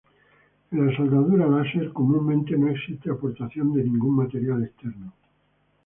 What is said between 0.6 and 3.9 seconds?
En la soldadura láser comúnmente no existe aportación de